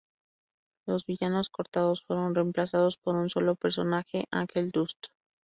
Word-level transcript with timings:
Los 0.87 1.05
villanos 1.05 1.51
cortados 1.51 2.01
fueron 2.03 2.33
reemplazados 2.33 2.97
por 2.97 3.15
un 3.15 3.29
solo 3.29 3.55
personaje, 3.55 4.25
Angel 4.31 4.71
Dust. 4.71 4.97